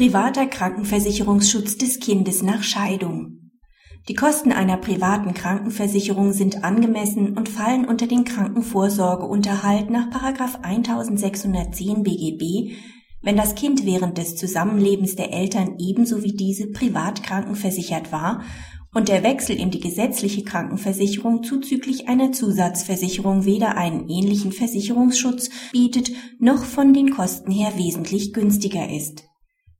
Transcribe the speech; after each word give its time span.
Privater 0.00 0.46
Krankenversicherungsschutz 0.46 1.76
des 1.76 2.00
Kindes 2.00 2.42
nach 2.42 2.62
Scheidung. 2.62 3.50
Die 4.08 4.14
Kosten 4.14 4.50
einer 4.50 4.78
privaten 4.78 5.34
Krankenversicherung 5.34 6.32
sind 6.32 6.64
angemessen 6.64 7.36
und 7.36 7.50
fallen 7.50 7.84
unter 7.84 8.06
den 8.06 8.24
Krankenvorsorgeunterhalt 8.24 9.90
nach 9.90 10.06
1610 10.10 12.02
BGB, 12.02 12.78
wenn 13.20 13.36
das 13.36 13.54
Kind 13.54 13.84
während 13.84 14.16
des 14.16 14.36
Zusammenlebens 14.36 15.16
der 15.16 15.34
Eltern 15.34 15.74
ebenso 15.78 16.22
wie 16.22 16.32
diese 16.32 16.68
privat 16.68 17.22
krankenversichert 17.22 18.10
war 18.10 18.42
und 18.94 19.08
der 19.10 19.22
Wechsel 19.22 19.54
in 19.56 19.70
die 19.70 19.80
gesetzliche 19.80 20.44
Krankenversicherung 20.44 21.42
zuzüglich 21.42 22.08
einer 22.08 22.32
Zusatzversicherung 22.32 23.44
weder 23.44 23.76
einen 23.76 24.08
ähnlichen 24.08 24.52
Versicherungsschutz 24.52 25.50
bietet 25.72 26.10
noch 26.38 26.64
von 26.64 26.94
den 26.94 27.10
Kosten 27.10 27.50
her 27.50 27.74
wesentlich 27.76 28.32
günstiger 28.32 28.88
ist. 28.88 29.29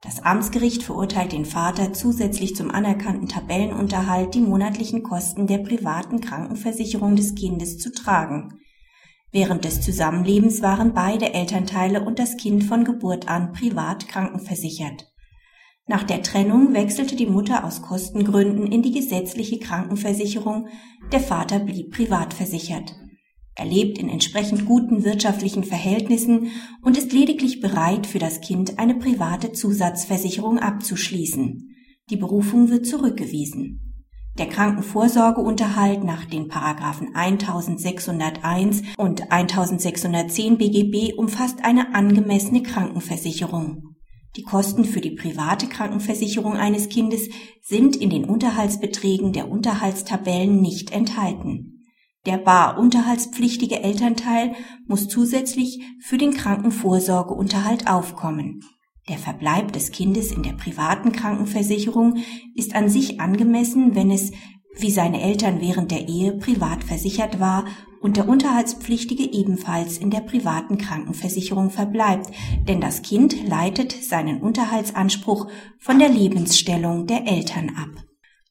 Das 0.00 0.22
Amtsgericht 0.22 0.84
verurteilt 0.84 1.32
den 1.32 1.44
Vater 1.44 1.92
zusätzlich 1.92 2.54
zum 2.54 2.70
anerkannten 2.70 3.26
Tabellenunterhalt 3.26 4.32
die 4.32 4.40
monatlichen 4.40 5.02
Kosten 5.02 5.48
der 5.48 5.58
privaten 5.58 6.20
Krankenversicherung 6.20 7.16
des 7.16 7.34
Kindes 7.34 7.78
zu 7.78 7.90
tragen. 7.90 8.60
Während 9.32 9.64
des 9.64 9.80
Zusammenlebens 9.80 10.62
waren 10.62 10.94
beide 10.94 11.34
Elternteile 11.34 12.04
und 12.04 12.20
das 12.20 12.36
Kind 12.36 12.62
von 12.64 12.84
Geburt 12.84 13.28
an 13.28 13.52
privat 13.52 14.06
krankenversichert. 14.06 15.12
Nach 15.88 16.04
der 16.04 16.22
Trennung 16.22 16.74
wechselte 16.74 17.16
die 17.16 17.26
Mutter 17.26 17.64
aus 17.64 17.82
Kostengründen 17.82 18.70
in 18.70 18.82
die 18.82 18.92
gesetzliche 18.92 19.58
Krankenversicherung, 19.58 20.68
der 21.12 21.20
Vater 21.20 21.58
blieb 21.58 21.92
privat 21.92 22.34
versichert. 22.34 22.94
Er 23.58 23.66
lebt 23.66 23.98
in 23.98 24.08
entsprechend 24.08 24.66
guten 24.66 25.02
wirtschaftlichen 25.02 25.64
Verhältnissen 25.64 26.52
und 26.80 26.96
ist 26.96 27.12
lediglich 27.12 27.60
bereit, 27.60 28.06
für 28.06 28.20
das 28.20 28.40
Kind 28.40 28.78
eine 28.78 28.94
private 28.94 29.50
Zusatzversicherung 29.50 30.60
abzuschließen. 30.60 31.68
Die 32.08 32.16
Berufung 32.16 32.70
wird 32.70 32.86
zurückgewiesen. 32.86 34.04
Der 34.38 34.46
Krankenvorsorgeunterhalt 34.46 36.04
nach 36.04 36.24
den 36.24 36.46
Paragraphen 36.46 37.16
1601 37.16 38.82
und 38.96 39.32
1610 39.32 40.56
BGB 40.56 41.18
umfasst 41.18 41.64
eine 41.64 41.96
angemessene 41.96 42.62
Krankenversicherung. 42.62 43.96
Die 44.36 44.44
Kosten 44.44 44.84
für 44.84 45.00
die 45.00 45.16
private 45.16 45.66
Krankenversicherung 45.66 46.52
eines 46.52 46.88
Kindes 46.88 47.28
sind 47.60 47.96
in 47.96 48.10
den 48.10 48.24
Unterhaltsbeträgen 48.24 49.32
der 49.32 49.50
Unterhaltstabellen 49.50 50.62
nicht 50.62 50.92
enthalten. 50.92 51.77
Der 52.28 52.36
bar 52.36 52.76
unterhaltspflichtige 52.76 53.82
Elternteil 53.82 54.54
muss 54.86 55.08
zusätzlich 55.08 55.80
für 55.98 56.18
den 56.18 56.34
Krankenvorsorgeunterhalt 56.34 57.88
aufkommen. 57.88 58.60
Der 59.08 59.16
Verbleib 59.16 59.72
des 59.72 59.92
Kindes 59.92 60.30
in 60.30 60.42
der 60.42 60.52
privaten 60.52 61.12
Krankenversicherung 61.12 62.18
ist 62.54 62.74
an 62.74 62.90
sich 62.90 63.18
angemessen, 63.18 63.94
wenn 63.94 64.10
es, 64.10 64.32
wie 64.76 64.90
seine 64.90 65.22
Eltern 65.22 65.62
während 65.62 65.90
der 65.90 66.06
Ehe 66.06 66.32
privat 66.32 66.84
versichert 66.84 67.40
war 67.40 67.64
und 68.02 68.18
der 68.18 68.28
Unterhaltspflichtige 68.28 69.32
ebenfalls 69.32 69.96
in 69.96 70.10
der 70.10 70.20
privaten 70.20 70.76
Krankenversicherung 70.76 71.70
verbleibt, 71.70 72.30
denn 72.68 72.82
das 72.82 73.00
Kind 73.00 73.48
leitet 73.48 73.92
seinen 73.92 74.42
Unterhaltsanspruch 74.42 75.46
von 75.78 75.98
der 75.98 76.10
Lebensstellung 76.10 77.06
der 77.06 77.26
Eltern 77.26 77.70
ab. 77.70 78.07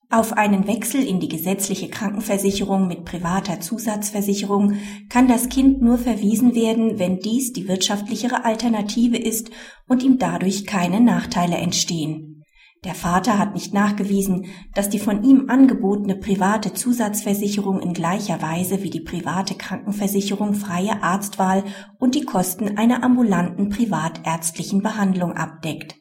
Auf 0.09 0.33
einen 0.33 0.67
Wechsel 0.67 1.05
in 1.05 1.19
die 1.19 1.27
gesetzliche 1.27 1.89
Krankenversicherung 1.89 2.87
mit 2.87 3.03
privater 3.03 3.59
Zusatzversicherung 3.59 4.77
kann 5.09 5.27
das 5.27 5.49
Kind 5.49 5.81
nur 5.81 5.97
verwiesen 5.97 6.55
werden, 6.55 6.97
wenn 6.97 7.19
dies 7.19 7.51
die 7.51 7.67
wirtschaftlichere 7.67 8.45
Alternative 8.45 9.17
ist 9.17 9.49
und 9.85 10.03
ihm 10.03 10.17
dadurch 10.17 10.65
keine 10.65 11.01
Nachteile 11.01 11.57
entstehen. 11.57 12.45
Der 12.85 12.95
Vater 12.95 13.37
hat 13.37 13.53
nicht 13.53 13.73
nachgewiesen, 13.73 14.45
dass 14.73 14.87
die 14.87 14.99
von 14.99 15.23
ihm 15.25 15.49
angebotene 15.49 16.15
private 16.15 16.73
Zusatzversicherung 16.73 17.81
in 17.81 17.91
gleicher 17.91 18.41
Weise 18.41 18.83
wie 18.83 18.89
die 18.89 19.01
private 19.01 19.55
Krankenversicherung 19.55 20.53
freie 20.53 21.03
Arztwahl 21.03 21.65
und 21.99 22.15
die 22.15 22.23
Kosten 22.23 22.77
einer 22.77 23.03
ambulanten 23.03 23.67
privatärztlichen 23.67 24.81
Behandlung 24.81 25.33
abdeckt. 25.33 25.95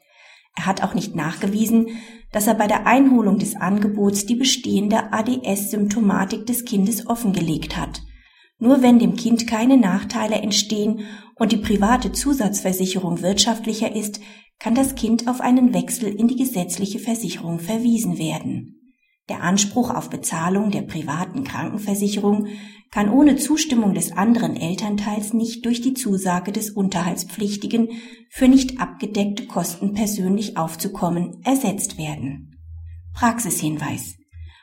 Er 0.54 0.66
hat 0.66 0.82
auch 0.84 0.94
nicht 0.94 1.16
nachgewiesen, 1.16 1.88
dass 2.32 2.47
er 2.47 2.54
bei 2.54 2.66
der 2.66 2.87
Einholung 2.87 3.38
des 3.38 3.56
Angebots 3.56 4.26
die 4.26 4.37
bestehende 4.37 5.12
ADS-Symptomatik 5.12 6.47
des 6.47 6.64
Kindes 6.64 7.06
offengelegt 7.06 7.76
hat. 7.76 8.03
Nur 8.59 8.82
wenn 8.82 8.98
dem 8.98 9.16
Kind 9.16 9.47
keine 9.47 9.76
Nachteile 9.76 10.36
entstehen 10.36 11.00
und 11.34 11.53
die 11.53 11.59
private 11.59 12.12
Zusatzversicherung 12.12 13.22
wirtschaftlicher 13.22 13.94
ist, 13.94 14.20
kann 14.59 14.75
das 14.75 14.94
Kind 14.94 15.28
auf 15.28 15.41
einen 15.41 15.75
Wechsel 15.75 16.09
in 16.09 16.28
die 16.28 16.36
gesetzliche 16.36 16.98
Versicherung 16.98 17.59
verwiesen 17.59 18.19
werden. 18.19 18.85
Der 19.28 19.42
Anspruch 19.42 19.91
auf 19.91 20.09
Bezahlung 20.09 20.70
der 20.70 20.82
privaten 20.82 21.42
Krankenversicherung 21.42 22.47
kann 22.92 23.10
ohne 23.10 23.37
Zustimmung 23.37 23.92
des 23.92 24.12
anderen 24.12 24.56
Elternteils 24.56 25.32
nicht 25.32 25.64
durch 25.64 25.81
die 25.81 25.94
Zusage 25.94 26.53
des 26.53 26.70
Unterhaltspflichtigen 26.70 27.88
für 28.31 28.47
nicht 28.47 28.81
abgedeckte 28.81 29.47
Kosten 29.47 29.94
persönlich 29.94 30.56
aufzukommen 30.56 31.41
ersetzt 31.44 31.98
werden. 31.98 32.56
Praxishinweis. 33.15 34.15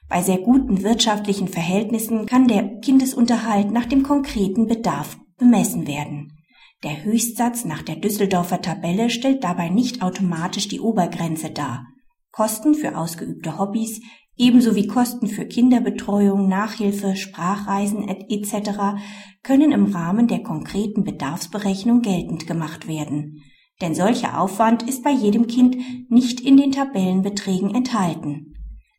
Bei 0.07 0.21
sehr 0.21 0.37
guten 0.37 0.83
wirtschaftlichen 0.83 1.47
Verhältnissen 1.47 2.25
kann 2.25 2.47
der 2.47 2.79
Kindesunterhalt 2.79 3.71
nach 3.71 3.85
dem 3.85 4.03
konkreten 4.03 4.67
Bedarf 4.67 5.17
bemessen 5.37 5.87
werden. 5.87 6.37
Der 6.83 7.03
Höchstsatz 7.03 7.65
nach 7.65 7.81
der 7.81 7.95
Düsseldorfer 7.95 8.61
Tabelle 8.61 9.09
stellt 9.09 9.43
dabei 9.43 9.69
nicht 9.69 10.01
automatisch 10.01 10.67
die 10.67 10.79
Obergrenze 10.79 11.49
dar. 11.49 11.87
Kosten 12.31 12.75
für 12.75 12.97
ausgeübte 12.97 13.57
Hobbys 13.57 14.01
Ebenso 14.35 14.75
wie 14.75 14.87
Kosten 14.87 15.27
für 15.27 15.45
Kinderbetreuung, 15.45 16.47
Nachhilfe, 16.47 17.15
Sprachreisen 17.15 18.07
etc. 18.07 18.97
können 19.43 19.71
im 19.71 19.85
Rahmen 19.85 20.27
der 20.27 20.41
konkreten 20.41 21.03
Bedarfsberechnung 21.03 22.01
geltend 22.01 22.47
gemacht 22.47 22.87
werden. 22.87 23.43
Denn 23.81 23.93
solcher 23.93 24.39
Aufwand 24.39 24.83
ist 24.83 25.03
bei 25.03 25.11
jedem 25.11 25.45
Kind 25.45 25.77
nicht 26.09 26.39
in 26.39 26.57
den 26.57 26.71
Tabellenbeträgen 26.71 27.75
enthalten. 27.75 28.55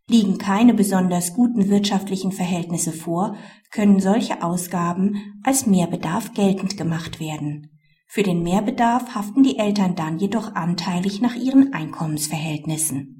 Liegen 0.09 0.39
keine 0.39 0.75
besonders 0.75 1.35
guten 1.35 1.69
wirtschaftlichen 1.69 2.31
Verhältnisse 2.31 2.93
vor, 2.93 3.37
können 3.73 3.99
solche 3.99 4.43
Ausgaben 4.43 5.17
als 5.43 5.67
Mehrbedarf 5.67 6.33
geltend 6.35 6.77
gemacht 6.77 7.19
werden. 7.19 7.71
Für 8.07 8.23
den 8.23 8.43
Mehrbedarf 8.43 9.15
haften 9.15 9.43
die 9.43 9.59
Eltern 9.59 9.97
dann 9.97 10.19
jedoch 10.19 10.55
anteilig 10.55 11.21
nach 11.21 11.35
ihren 11.35 11.73
Einkommensverhältnissen 11.73 13.13